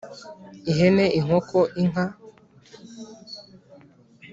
ihene, 0.71 1.05
inkoko, 1.19 1.59
inka. 1.81 2.03